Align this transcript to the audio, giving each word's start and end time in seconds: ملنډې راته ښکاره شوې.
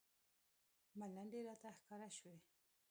ملنډې 0.97 1.39
راته 1.47 1.69
ښکاره 1.77 2.09
شوې. 2.17 2.35